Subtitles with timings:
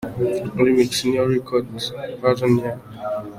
[0.63, 1.91] Remix ni iyo u recordinze
[2.21, 2.83] version yawe.